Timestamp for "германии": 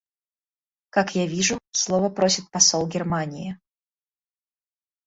2.87-3.59